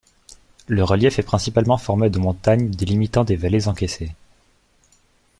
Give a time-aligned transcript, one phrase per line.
[0.65, 4.13] Le relief est principalement formé de montagnes délimitant des vallées encaissées.